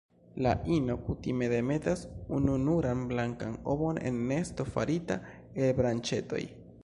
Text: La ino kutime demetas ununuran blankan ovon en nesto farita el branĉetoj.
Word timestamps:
La 0.43 0.51
ino 0.75 0.93
kutime 1.09 1.49
demetas 1.51 2.01
ununuran 2.37 3.03
blankan 3.13 3.53
ovon 3.75 4.01
en 4.11 4.17
nesto 4.31 4.67
farita 4.77 5.19
el 5.67 5.77
branĉetoj. 5.83 6.43